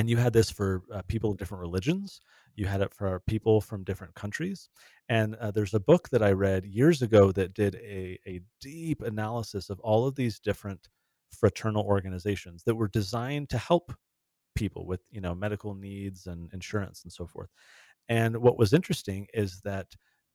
And 0.00 0.08
you 0.08 0.16
had 0.16 0.32
this 0.32 0.50
for 0.50 0.82
uh, 0.94 1.02
people 1.08 1.30
of 1.30 1.36
different 1.36 1.60
religions. 1.60 2.22
You 2.56 2.64
had 2.64 2.80
it 2.80 2.94
for 2.94 3.20
people 3.26 3.60
from 3.60 3.84
different 3.84 4.14
countries. 4.14 4.70
And 5.10 5.34
uh, 5.34 5.50
there's 5.50 5.74
a 5.74 5.78
book 5.78 6.08
that 6.08 6.22
I 6.22 6.32
read 6.32 6.64
years 6.64 7.02
ago 7.02 7.32
that 7.32 7.52
did 7.52 7.74
a, 7.74 8.18
a 8.26 8.40
deep 8.62 9.02
analysis 9.02 9.68
of 9.68 9.78
all 9.80 10.06
of 10.06 10.14
these 10.14 10.40
different 10.40 10.88
fraternal 11.30 11.84
organizations 11.84 12.62
that 12.64 12.76
were 12.76 12.88
designed 12.88 13.50
to 13.50 13.58
help 13.58 13.92
people 14.54 14.86
with 14.86 15.02
you 15.10 15.20
know 15.20 15.34
medical 15.34 15.74
needs 15.74 16.26
and 16.26 16.50
insurance 16.54 17.02
and 17.04 17.12
so 17.12 17.26
forth 17.26 17.50
and 18.08 18.34
what 18.36 18.58
was 18.58 18.72
interesting 18.72 19.26
is 19.34 19.60
that 19.60 19.86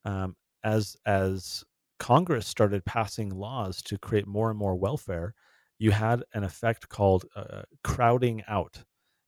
um, 0.05 0.35
as 0.63 0.95
as 1.05 1.65
congress 1.99 2.47
started 2.47 2.85
passing 2.85 3.29
laws 3.29 3.81
to 3.81 3.97
create 3.97 4.25
more 4.25 4.49
and 4.49 4.57
more 4.57 4.75
welfare 4.75 5.33
you 5.79 5.91
had 5.91 6.23
an 6.33 6.45
effect 6.45 6.87
called 6.87 7.25
uh, 7.35 7.63
crowding 7.83 8.41
out 8.47 8.81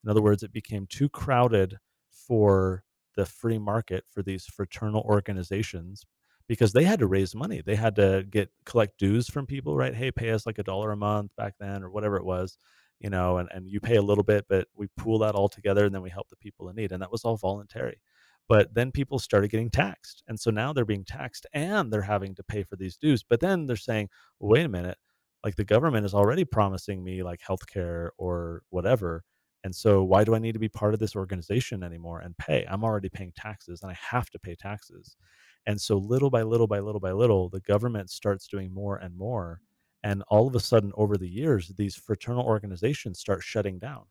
in 0.08 0.12
other 0.12 0.22
words 0.22 0.42
it 0.42 0.54
became 0.54 0.88
too 0.88 1.10
crowded 1.10 1.78
for 2.10 2.84
the 3.18 3.26
free 3.26 3.58
market 3.58 4.06
for 4.08 4.24
these 4.24 4.46
fraternal 4.46 5.02
organizations 5.02 6.06
because 6.48 6.72
they 6.72 6.86
had 6.86 7.00
to 7.00 7.08
raise 7.08 7.36
money. 7.36 7.62
They 7.66 7.76
had 7.76 7.96
to 7.98 8.26
get 8.30 8.50
collect 8.66 8.98
dues 8.98 9.28
from 9.28 9.46
people, 9.46 9.76
right? 9.76 9.94
Hey, 9.94 10.12
pay 10.12 10.32
us 10.32 10.46
like 10.46 10.60
a 10.60 10.64
dollar 10.64 10.92
a 10.94 10.96
month 10.98 11.32
back 11.36 11.56
then 11.60 11.84
or 11.84 11.90
whatever 11.90 12.16
it 12.16 12.24
was, 12.24 12.58
you 13.00 13.10
know, 13.10 13.38
and, 13.38 13.50
and 13.52 13.68
you 13.68 13.82
pay 13.82 13.98
a 13.98 14.02
little 14.02 14.24
bit, 14.24 14.46
but 14.48 14.68
we 14.74 14.88
pool 14.96 15.20
that 15.20 15.36
all 15.36 15.50
together 15.50 15.86
and 15.86 15.94
then 15.94 16.02
we 16.02 16.10
help 16.10 16.30
the 16.30 16.38
people 16.38 16.70
in 16.70 16.78
need. 16.78 16.94
And 16.94 17.02
that 17.02 17.12
was 17.12 17.26
all 17.26 17.36
voluntary. 17.36 18.00
But 18.48 18.74
then 18.74 18.94
people 18.94 19.20
started 19.20 19.52
getting 19.52 19.70
taxed. 19.70 20.24
And 20.30 20.40
so 20.40 20.52
now 20.52 20.72
they're 20.72 20.86
being 20.86 21.04
taxed 21.04 21.46
and 21.54 21.92
they're 21.92 22.02
having 22.02 22.34
to 22.36 22.44
pay 22.44 22.64
for 22.64 22.78
these 22.78 22.96
dues. 22.96 23.24
But 23.30 23.42
then 23.42 23.66
they're 23.66 23.76
saying, 23.76 24.08
well, 24.40 24.52
wait 24.52 24.66
a 24.66 24.70
minute, 24.70 24.98
like 25.44 25.58
the 25.58 25.66
government 25.66 26.06
is 26.06 26.14
already 26.14 26.46
promising 26.46 27.04
me 27.04 27.24
like 27.24 27.42
healthcare 27.42 28.10
or 28.18 28.62
whatever. 28.70 29.24
And 29.64 29.76
so 29.76 30.04
why 30.04 30.24
do 30.24 30.36
I 30.36 30.40
need 30.40 30.54
to 30.54 30.60
be 30.60 30.70
part 30.70 30.94
of 30.94 31.00
this 31.00 31.16
organization 31.16 31.84
anymore 31.84 32.20
and 32.20 32.38
pay? 32.38 32.66
I'm 32.70 32.84
already 32.84 33.10
paying 33.10 33.34
taxes 33.36 33.82
and 33.82 33.92
I 33.92 33.98
have 34.00 34.30
to 34.30 34.40
pay 34.40 34.56
taxes. 34.56 35.18
And 35.66 35.80
so 35.80 35.98
little 35.98 36.30
by 36.30 36.44
little 36.44 36.68
by 36.68 36.80
little 36.80 37.02
by 37.02 37.12
little, 37.12 37.50
the 37.50 37.60
government 37.60 38.10
starts 38.10 38.48
doing 38.48 38.74
more 38.74 38.96
and 38.98 39.16
more. 39.18 39.60
And 40.04 40.24
all 40.30 40.48
of 40.48 40.56
a 40.56 40.60
sudden, 40.60 40.94
over 40.96 41.18
the 41.18 41.28
years, 41.28 41.74
these 41.76 41.96
fraternal 41.96 42.46
organizations 42.46 43.20
start 43.20 43.44
shutting 43.44 43.80
down 43.80 44.04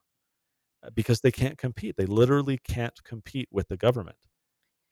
uh, 0.84 0.90
because 0.94 1.20
they 1.20 1.30
can't 1.30 1.56
compete. 1.56 1.96
They 1.96 2.04
literally 2.04 2.58
can't 2.58 3.02
compete 3.04 3.48
with 3.50 3.68
the 3.68 3.76
government. 3.76 4.18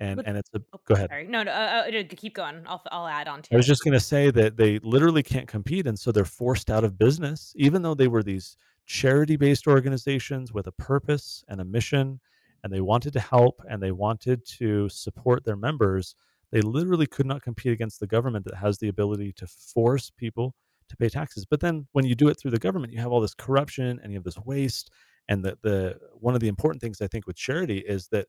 And 0.00 0.22
and 0.24 0.36
it's 0.36 0.50
a 0.54 0.60
oh, 0.72 0.80
go 0.86 0.94
ahead. 0.94 1.10
sorry. 1.10 1.26
No, 1.28 1.42
no, 1.42 1.52
uh, 1.52 1.84
uh, 1.88 2.02
keep 2.16 2.34
going. 2.34 2.62
I'll 2.66 2.82
I'll 2.90 3.06
add 3.06 3.28
on 3.28 3.42
to. 3.42 3.48
It. 3.52 3.54
I 3.54 3.56
was 3.56 3.66
it. 3.66 3.68
just 3.68 3.84
going 3.84 3.92
to 3.92 4.00
say 4.00 4.30
that 4.30 4.56
they 4.56 4.78
literally 4.80 5.22
can't 5.22 5.46
compete, 5.46 5.86
and 5.86 5.98
so 5.98 6.10
they're 6.10 6.24
forced 6.24 6.70
out 6.70 6.82
of 6.82 6.98
business, 6.98 7.52
even 7.56 7.82
though 7.82 7.94
they 7.94 8.08
were 8.08 8.22
these 8.22 8.56
charity-based 8.86 9.66
organizations 9.66 10.52
with 10.52 10.66
a 10.66 10.72
purpose 10.72 11.44
and 11.48 11.60
a 11.60 11.64
mission, 11.64 12.20
and 12.62 12.72
they 12.72 12.80
wanted 12.80 13.12
to 13.14 13.20
help 13.20 13.60
and 13.68 13.82
they 13.82 13.92
wanted 13.92 14.44
to 14.46 14.88
support 14.88 15.44
their 15.44 15.56
members. 15.56 16.16
They 16.50 16.60
literally 16.60 17.06
could 17.06 17.26
not 17.26 17.42
compete 17.42 17.72
against 17.72 18.00
the 18.00 18.06
government 18.06 18.44
that 18.46 18.56
has 18.56 18.78
the 18.78 18.88
ability 18.88 19.32
to 19.34 19.46
force 19.46 20.10
people 20.10 20.54
to 20.88 20.96
pay 20.96 21.08
taxes. 21.08 21.44
But 21.46 21.60
then, 21.60 21.86
when 21.92 22.04
you 22.06 22.14
do 22.14 22.28
it 22.28 22.38
through 22.38 22.52
the 22.52 22.58
government, 22.58 22.92
you 22.92 23.00
have 23.00 23.12
all 23.12 23.20
this 23.20 23.34
corruption 23.34 23.98
and 24.02 24.12
you 24.12 24.18
have 24.18 24.24
this 24.24 24.38
waste. 24.38 24.90
And 25.28 25.44
the 25.44 25.58
the 25.62 25.98
one 26.14 26.34
of 26.34 26.40
the 26.40 26.48
important 26.48 26.82
things 26.82 27.00
I 27.00 27.06
think 27.08 27.26
with 27.26 27.36
charity 27.36 27.78
is 27.78 28.08
that 28.08 28.28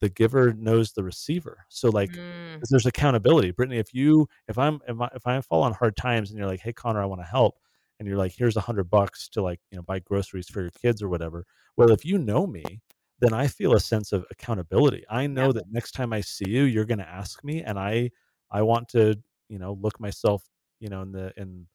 the 0.00 0.08
giver 0.08 0.52
knows 0.52 0.92
the 0.92 1.04
receiver. 1.04 1.64
So 1.68 1.88
like 1.90 2.18
Mm, 2.18 2.66
there's 2.70 2.86
accountability. 2.86 3.50
Brittany, 3.52 3.78
if 3.78 3.94
you 3.94 4.28
if 4.48 4.58
I'm 4.58 4.80
if 4.88 5.00
I, 5.00 5.08
if 5.14 5.26
I 5.26 5.40
fall 5.40 5.62
on 5.62 5.72
hard 5.72 5.96
times 5.96 6.30
and 6.30 6.38
you're 6.38 6.48
like, 6.48 6.60
hey 6.60 6.72
Connor, 6.72 7.02
I 7.02 7.06
want 7.06 7.20
to 7.20 7.26
help, 7.26 7.58
and 7.98 8.08
you're 8.08 8.16
like, 8.18 8.32
here's 8.32 8.56
a 8.56 8.60
hundred 8.60 8.90
bucks 8.90 9.28
to 9.30 9.42
like 9.42 9.60
you 9.70 9.76
know 9.76 9.82
buy 9.82 9.98
groceries 10.00 10.48
for 10.48 10.60
your 10.62 10.70
kids 10.70 11.02
or 11.02 11.08
whatever. 11.08 11.44
Well, 11.76 11.90
if 11.92 12.04
you 12.04 12.18
know 12.18 12.46
me, 12.46 12.64
then 13.20 13.32
I 13.32 13.46
feel 13.46 13.74
a 13.74 13.80
sense 13.80 14.12
of 14.12 14.24
accountability. 14.30 15.04
I 15.08 15.26
know 15.26 15.46
Yep. 15.46 15.52
that 15.52 15.70
next 15.70 15.92
time 15.92 16.12
I 16.12 16.20
see 16.20 16.48
you, 16.50 16.64
you're 16.64 16.84
going 16.84 16.98
to 16.98 17.08
ask 17.08 17.42
me, 17.44 17.62
and 17.62 17.78
I 17.78 18.10
I 18.50 18.62
want 18.62 18.88
to 18.90 19.16
you 19.48 19.58
know 19.58 19.74
look 19.74 19.98
myself 20.00 20.44
you 20.80 20.88
know 20.88 21.02
in 21.02 21.12
the 21.12 21.32
in 21.36 21.66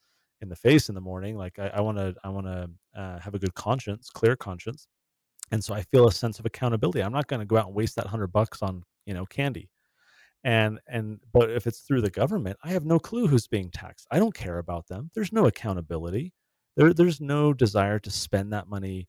in 0.41 0.49
the 0.49 0.55
face 0.55 0.89
in 0.89 0.95
the 0.95 1.01
morning. 1.01 1.35
Like 1.37 1.57
I 1.59 1.81
want 1.81 1.97
to 1.97 2.15
I 2.23 2.29
want 2.29 2.47
to 2.47 2.69
uh, 2.99 3.19
have 3.19 3.33
a 3.35 3.39
good 3.39 3.53
conscience, 3.55 4.09
clear 4.09 4.35
conscience 4.35 4.87
and 5.51 5.63
so 5.63 5.73
I 5.73 5.81
feel 5.83 6.07
a 6.07 6.11
sense 6.11 6.39
of 6.39 6.45
accountability. 6.45 7.01
I'm 7.03 7.11
not 7.11 7.27
going 7.27 7.39
to 7.41 7.45
go 7.45 7.57
out 7.57 7.67
and 7.67 7.75
waste 7.75 7.95
that 7.97 8.07
hundred 8.07 8.27
bucks 8.27 8.61
on 8.61 8.83
you 9.05 9.13
know 9.13 9.25
candy. 9.25 9.69
And 10.43 10.79
and 10.87 11.19
but 11.31 11.51
if 11.51 11.67
it's 11.67 11.81
through 11.81 12.01
the 12.01 12.09
government, 12.09 12.57
I 12.63 12.69
have 12.69 12.85
no 12.85 12.99
clue 12.99 13.27
who's 13.27 13.47
being 13.47 13.69
taxed. 13.69 14.07
I 14.11 14.19
don't 14.19 14.33
care 14.33 14.57
about 14.57 14.87
them. 14.87 15.11
There's 15.13 15.31
no 15.31 15.45
accountability. 15.45 16.33
There 16.75 16.93
there's 16.93 17.21
no 17.21 17.53
desire 17.53 17.99
to 17.99 18.11
spend 18.11 18.53
that 18.53 18.67
money 18.67 19.07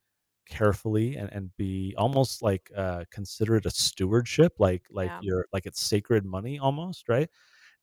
carefully 0.49 1.17
and, 1.17 1.31
and 1.33 1.57
be 1.57 1.95
almost 1.97 2.43
like 2.43 2.71
uh 2.77 3.05
consider 3.13 3.57
it 3.57 3.65
a 3.65 3.71
stewardship 3.71 4.53
like 4.59 4.83
like 4.91 5.09
yeah. 5.09 5.21
you're 5.23 5.47
like 5.53 5.67
it's 5.67 5.81
sacred 5.81 6.27
money 6.27 6.59
almost 6.59 7.09
right 7.09 7.31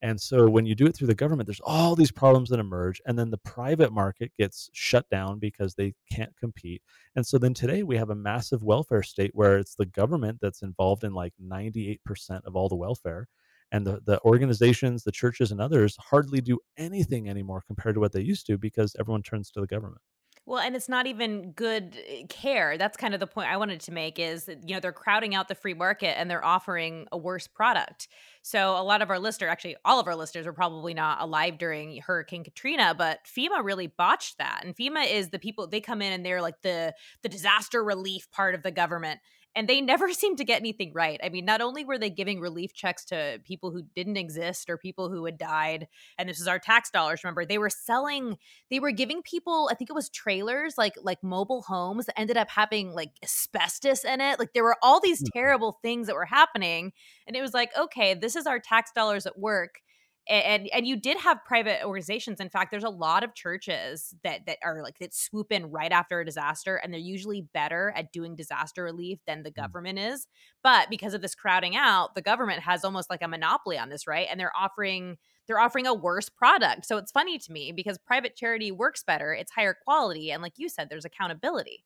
and 0.02 0.20
so 0.20 0.50
when 0.50 0.66
you 0.66 0.76
do 0.76 0.86
it 0.86 0.96
through 0.96 1.08
the 1.08 1.16
government, 1.16 1.48
there's 1.48 1.60
all 1.62 1.96
these 1.96 2.12
problems 2.12 2.50
that 2.50 2.60
emerge. 2.60 3.02
And 3.06 3.20
then 3.20 3.32
the 3.32 3.38
private 3.38 3.92
market 3.92 4.32
gets 4.38 4.70
shut 4.74 5.10
down 5.10 5.40
because 5.40 5.76
they 5.76 5.94
can't 6.10 6.36
compete. 6.38 6.82
And 7.16 7.28
so 7.28 7.38
then 7.38 7.54
today 7.54 7.84
we 7.84 7.98
have 7.98 8.10
a 8.10 8.16
massive 8.16 8.64
welfare 8.64 9.04
state 9.04 9.32
where 9.34 9.58
it's 9.58 9.76
the 9.76 9.86
government 9.86 10.40
that's 10.42 10.62
involved 10.62 11.04
in 11.04 11.14
like 11.14 11.34
98% 11.44 12.00
of 12.46 12.56
all 12.56 12.70
the 12.70 12.76
welfare. 12.76 13.28
And 13.72 13.86
the, 13.86 14.00
the 14.06 14.20
organizations, 14.22 15.04
the 15.04 15.12
churches, 15.12 15.52
and 15.52 15.62
others 15.62 15.96
hardly 16.00 16.42
do 16.42 16.60
anything 16.78 17.30
anymore 17.30 17.64
compared 17.68 17.96
to 17.96 18.00
what 18.00 18.12
they 18.12 18.22
used 18.22 18.48
to 18.48 18.58
because 18.58 18.96
everyone 19.00 19.22
turns 19.22 19.52
to 19.52 19.62
the 19.62 19.68
government. 19.68 20.02
Well, 20.50 20.62
and 20.62 20.76
it's 20.76 20.90
not 20.90 21.06
even 21.06 21.52
good 21.52 21.96
eh, 22.08 22.24
care. 22.28 22.76
That's 22.76 22.98
kind 22.98 23.14
of 23.14 23.20
the 23.20 23.28
point 23.28 23.52
I 23.52 23.58
wanted 23.58 23.82
to 23.82 23.92
make 23.92 24.18
is 24.18 24.46
that, 24.46 24.68
you 24.68 24.74
know, 24.74 24.80
they're 24.80 24.92
crowding 24.92 25.36
out 25.36 25.48
the 25.48 25.54
free 25.54 25.76
market 25.76 26.18
and 26.18 26.28
they're 26.28 26.44
offering 26.44 27.06
a 27.12 27.20
worse 27.20 27.46
product. 27.46 28.08
So 28.42 28.72
a 28.76 28.82
lot 28.82 29.04
of 29.04 29.12
our 29.12 29.20
listeners, 29.20 29.52
actually 29.52 29.76
all 29.86 30.00
of 30.00 30.08
our 30.08 30.16
listeners 30.16 30.48
were 30.48 30.54
probably 30.54 30.96
not 30.96 31.22
alive 31.22 31.60
during 31.60 31.98
Hurricane 31.98 32.44
Katrina, 32.44 32.96
but 32.98 33.20
FEMA 33.28 33.64
really 33.64 33.86
botched 33.86 34.40
that. 34.40 34.64
And 34.66 34.76
FEMA 34.76 35.08
is 35.08 35.30
the 35.30 35.38
people 35.38 35.68
they 35.68 35.82
come 35.82 36.02
in 36.02 36.14
and 36.14 36.26
they're 36.26 36.42
like 36.42 36.60
the 36.64 36.96
the 37.22 37.30
disaster 37.30 37.84
relief 37.84 38.28
part 38.32 38.56
of 38.56 38.64
the 38.64 38.72
government. 38.72 39.20
And 39.56 39.68
they 39.68 39.82
never 39.82 40.12
seem 40.14 40.36
to 40.38 40.44
get 40.44 40.60
anything 40.60 40.92
right. 40.94 41.20
I 41.24 41.30
mean, 41.30 41.46
not 41.46 41.62
only 41.62 41.84
were 41.84 41.98
they 41.98 42.10
giving 42.10 42.40
relief 42.40 42.74
checks 42.74 43.06
to 43.06 43.42
people 43.44 43.72
who 43.72 43.84
didn't 43.96 44.18
exist 44.18 44.70
or 44.70 44.78
people 44.78 45.10
who 45.10 45.26
had 45.26 45.38
died, 45.38 45.88
and 46.18 46.30
this 46.30 46.40
is 46.40 46.48
our 46.48 46.60
tax 46.60 46.90
dollars, 46.92 47.24
remember, 47.24 47.46
they 47.46 47.58
were 47.58 47.70
selling 47.70 48.38
they 48.70 48.80
were 48.80 48.92
giving 48.92 49.22
people 49.22 49.70
i 49.72 49.76
think 49.76 49.90
it 49.90 49.94
was 49.94 50.10
trailers 50.10 50.78
like 50.78 50.94
like 51.02 51.22
mobile 51.24 51.62
homes 51.64 52.06
that 52.06 52.20
ended 52.20 52.38
up 52.38 52.50
having 52.50 52.94
like 52.94 53.12
asbestos 53.24 54.04
in 54.04 54.22
it 54.22 54.40
like 54.40 54.54
there 54.54 54.64
were 54.64 54.78
all 54.82 55.00
these 55.00 55.22
Mhm. 55.22 55.32
terrible 55.34 55.80
things 55.82 56.08
that 56.08 56.16
were 56.16 56.26
happening 56.26 56.92
and 57.28 57.36
it 57.36 57.42
was 57.42 57.54
like 57.54 57.70
okay 57.78 58.14
this 58.14 58.36
is 58.36 58.46
our 58.48 58.60
tax 58.60 58.92
dollars 58.94 59.26
at 59.26 59.38
work 59.38 59.82
and 60.30 60.70
and 60.74 60.88
you 60.88 60.96
did 60.96 61.18
have 61.18 61.44
private 61.46 61.84
organizations 61.84 62.40
in 62.40 62.50
fact 62.50 62.72
there's 62.72 62.84
a 62.84 62.90
lot 62.90 63.24
of 63.24 63.34
churches 63.36 64.14
that 64.24 64.46
that 64.46 64.58
are 64.64 64.82
like 64.84 65.00
that 65.00 65.14
swoop 65.14 65.52
in 65.52 65.72
right 65.72 65.92
after 65.92 66.20
a 66.20 66.26
disaster 66.26 66.76
and 66.76 66.94
they're 66.94 67.00
usually 67.00 67.42
better 67.54 67.92
at 67.96 68.12
doing 68.12 68.36
disaster 68.36 68.84
relief 68.84 69.20
than 69.28 69.44
the 69.44 69.52
Mm. 69.58 69.72
government 69.72 70.00
is 70.00 70.28
but 70.64 70.90
because 70.90 71.14
of 71.14 71.22
this 71.22 71.36
crowding 71.36 71.76
out 71.76 72.16
the 72.16 72.22
government 72.22 72.62
has 72.62 72.84
almost 72.86 73.10
like 73.10 73.22
a 73.22 73.28
monopoly 73.28 73.78
on 73.78 73.90
this 73.90 74.08
right 74.08 74.28
and 74.30 74.40
they're 74.40 74.56
offering 74.56 75.18
they're 75.48 75.60
offering 75.60 75.88
a 75.88 75.94
worse 75.96 76.30
product. 76.30 76.86
So 76.86 76.98
it's 76.98 77.12
funny 77.12 77.40
to 77.40 77.52
me 77.52 77.72
because 77.72 77.98
private 77.98 78.36
charity 78.36 78.72
works 78.72 79.04
better, 79.04 79.34
it's 79.34 79.52
higher 79.52 79.74
quality, 79.84 80.32
and 80.32 80.44
like 80.44 80.54
you 80.58 80.70
said, 80.70 80.90
there's 80.90 81.06
accountability. 81.06 81.86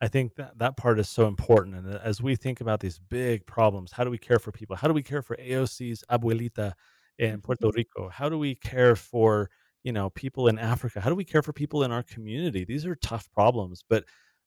I 0.00 0.08
think 0.08 0.34
that 0.36 0.58
that 0.58 0.76
part 0.76 0.98
is 0.98 1.08
so 1.08 1.26
important. 1.26 1.76
And 1.76 1.94
as 1.94 2.20
we 2.20 2.36
think 2.36 2.60
about 2.60 2.80
these 2.80 2.98
big 2.98 3.46
problems, 3.46 3.92
how 3.92 4.04
do 4.04 4.10
we 4.10 4.18
care 4.18 4.38
for 4.38 4.52
people? 4.52 4.76
How 4.76 4.88
do 4.88 4.94
we 4.94 5.02
care 5.02 5.22
for 5.22 5.36
AOC's 5.36 6.04
abuelita 6.10 6.72
in 7.18 7.40
Puerto 7.40 7.68
mm-hmm. 7.68 7.76
Rico? 7.76 8.08
How 8.08 8.28
do 8.28 8.38
we 8.38 8.54
care 8.56 8.96
for 8.96 9.50
you 9.82 9.92
know 9.92 10.10
people 10.10 10.48
in 10.48 10.58
Africa? 10.58 11.00
How 11.00 11.10
do 11.10 11.16
we 11.16 11.24
care 11.24 11.42
for 11.42 11.52
people 11.52 11.82
in 11.84 11.92
our 11.92 12.02
community? 12.02 12.64
These 12.64 12.86
are 12.86 12.94
tough 12.96 13.30
problems, 13.32 13.84
but 13.88 14.04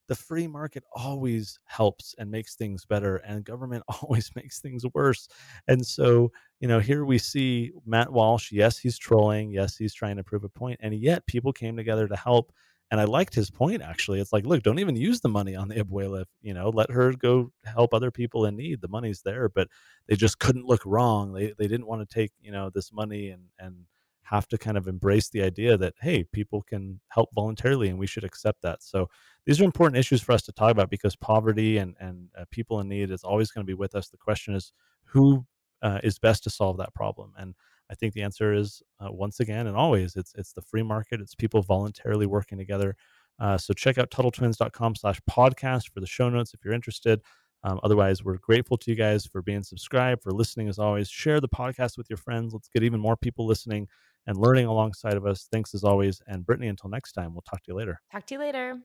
the 0.08 0.14
free 0.14 0.46
market 0.46 0.82
always 0.94 1.60
helps 1.66 2.14
and 2.18 2.30
makes 2.30 2.56
things 2.56 2.84
better, 2.84 3.16
and 3.16 3.44
government 3.44 3.84
always 4.02 4.30
makes 4.34 4.60
things 4.60 4.84
worse. 4.94 5.28
And 5.68 5.86
so, 5.86 6.32
you 6.60 6.68
know, 6.68 6.80
here 6.80 7.04
we 7.04 7.18
see 7.18 7.72
Matt 7.86 8.10
Walsh. 8.10 8.50
Yes, 8.50 8.78
he's 8.78 8.98
trolling. 8.98 9.50
Yes, 9.50 9.76
he's 9.76 9.94
trying 9.94 10.16
to 10.16 10.24
prove 10.24 10.44
a 10.44 10.48
point, 10.48 10.80
and 10.82 10.94
yet 10.94 11.26
people 11.26 11.52
came 11.52 11.76
together 11.76 12.08
to 12.08 12.16
help 12.16 12.52
And 12.90 13.00
I 13.00 13.04
liked 13.04 13.34
his 13.34 13.50
point 13.50 13.82
actually. 13.82 14.20
It's 14.20 14.32
like, 14.32 14.46
look, 14.46 14.62
don't 14.62 14.78
even 14.78 14.96
use 14.96 15.20
the 15.20 15.28
money 15.28 15.54
on 15.54 15.68
the 15.68 15.76
abuela. 15.76 16.24
You 16.40 16.54
know, 16.54 16.70
let 16.70 16.90
her 16.90 17.12
go 17.12 17.52
help 17.64 17.92
other 17.92 18.10
people 18.10 18.46
in 18.46 18.56
need. 18.56 18.80
The 18.80 18.88
money's 18.88 19.22
there, 19.22 19.48
but 19.48 19.68
they 20.06 20.16
just 20.16 20.38
couldn't 20.38 20.66
look 20.66 20.82
wrong. 20.86 21.32
They 21.32 21.52
they 21.58 21.68
didn't 21.68 21.86
want 21.86 22.08
to 22.08 22.14
take 22.14 22.32
you 22.40 22.52
know 22.52 22.70
this 22.70 22.92
money 22.92 23.28
and 23.30 23.42
and 23.58 23.84
have 24.28 24.46
to 24.46 24.58
kind 24.58 24.76
of 24.76 24.86
embrace 24.86 25.30
the 25.30 25.42
idea 25.42 25.76
that 25.78 25.94
hey 26.02 26.22
people 26.22 26.60
can 26.62 27.00
help 27.08 27.30
voluntarily 27.34 27.88
and 27.88 27.98
we 27.98 28.06
should 28.06 28.24
accept 28.24 28.60
that 28.60 28.82
so 28.82 29.08
these 29.46 29.58
are 29.58 29.64
important 29.64 29.98
issues 29.98 30.20
for 30.20 30.32
us 30.32 30.42
to 30.42 30.52
talk 30.52 30.70
about 30.70 30.90
because 30.90 31.16
poverty 31.16 31.78
and 31.78 31.94
and 31.98 32.28
uh, 32.36 32.44
people 32.50 32.78
in 32.80 32.88
need 32.88 33.10
is 33.10 33.24
always 33.24 33.50
going 33.50 33.64
to 33.64 33.70
be 33.70 33.74
with 33.74 33.94
us 33.94 34.08
the 34.08 34.18
question 34.18 34.54
is 34.54 34.72
who 35.04 35.46
uh, 35.80 35.98
is 36.02 36.18
best 36.18 36.44
to 36.44 36.50
solve 36.50 36.76
that 36.76 36.92
problem 36.92 37.32
and 37.38 37.54
i 37.90 37.94
think 37.94 38.14
the 38.14 38.22
answer 38.22 38.52
is 38.52 38.82
uh, 39.00 39.10
once 39.10 39.40
again 39.40 39.66
and 39.66 39.76
always 39.76 40.16
it's 40.16 40.32
it's 40.36 40.52
the 40.52 40.62
free 40.62 40.82
market 40.82 41.20
it's 41.20 41.34
people 41.34 41.62
voluntarily 41.62 42.26
working 42.26 42.58
together 42.58 42.96
uh, 43.40 43.56
so 43.56 43.72
check 43.72 43.98
out 43.98 44.10
tuttletwins.com 44.10 44.94
slash 44.96 45.20
podcast 45.30 45.90
for 45.92 46.00
the 46.00 46.06
show 46.06 46.28
notes 46.28 46.54
if 46.54 46.60
you're 46.64 46.74
interested 46.74 47.20
um, 47.64 47.80
otherwise, 47.82 48.22
we're 48.22 48.38
grateful 48.38 48.76
to 48.78 48.90
you 48.90 48.96
guys 48.96 49.26
for 49.26 49.42
being 49.42 49.62
subscribed, 49.62 50.22
for 50.22 50.30
listening 50.30 50.68
as 50.68 50.78
always. 50.78 51.08
Share 51.08 51.40
the 51.40 51.48
podcast 51.48 51.96
with 51.98 52.08
your 52.08 52.16
friends. 52.16 52.52
Let's 52.52 52.68
get 52.68 52.82
even 52.82 53.00
more 53.00 53.16
people 53.16 53.46
listening 53.46 53.88
and 54.26 54.36
learning 54.36 54.66
alongside 54.66 55.14
of 55.14 55.26
us. 55.26 55.48
Thanks 55.50 55.74
as 55.74 55.84
always. 55.84 56.20
And 56.26 56.46
Brittany, 56.46 56.68
until 56.68 56.90
next 56.90 57.12
time, 57.12 57.32
we'll 57.32 57.42
talk 57.42 57.62
to 57.64 57.72
you 57.72 57.74
later. 57.74 58.00
Talk 58.12 58.26
to 58.26 58.34
you 58.34 58.40
later. 58.40 58.78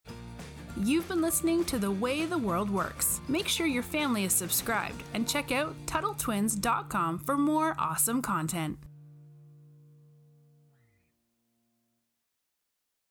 You've 0.78 1.08
been 1.08 1.22
listening 1.22 1.66
to 1.66 1.78
The 1.78 1.92
Way 1.92 2.26
the 2.26 2.38
World 2.38 2.70
Works. 2.72 3.22
Make 3.28 3.48
sure 3.48 3.68
your 3.68 3.84
family 3.84 4.24
is 4.24 4.34
subscribed 4.34 5.04
and 5.14 5.28
check 5.28 5.52
out 5.52 5.76
TuttleTwins.com 5.86 7.20
for 7.20 7.38
more 7.38 7.76
awesome 7.78 8.24
content. 8.24 8.80